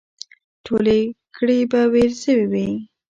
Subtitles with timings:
[0.65, 0.99] ټولې
[1.35, 2.69] ګړې به وېل سوې وي.